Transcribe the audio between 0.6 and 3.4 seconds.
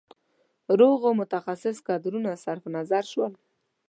روغو متخصص کدرونه صرف نظر شول.